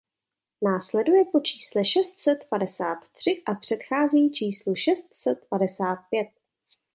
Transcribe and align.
Následuje 0.63 1.25
po 1.31 1.39
čísle 1.39 1.85
šest 1.85 2.19
set 2.19 2.45
padesát 2.49 2.97
tři 3.11 3.43
a 3.45 3.53
předchází 3.53 4.31
číslu 4.31 4.75
šest 4.75 5.15
set 5.15 5.45
padesát 5.49 5.95
pět. 6.09 6.27